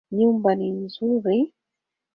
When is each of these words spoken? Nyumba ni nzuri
Nyumba 0.17 0.49
ni 0.57 0.67
nzuri 0.79 1.37